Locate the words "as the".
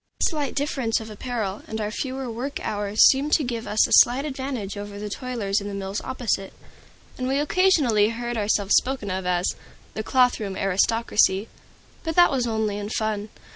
9.27-10.01